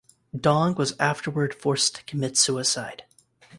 [0.35, 3.03] Dong was afterward forced to commit suicide.